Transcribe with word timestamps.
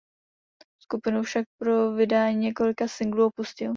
Skupinu 0.81 1.23
však 1.23 1.45
po 1.59 1.91
vydání 1.91 2.37
několika 2.37 2.87
singlů 2.87 3.25
opustil. 3.25 3.69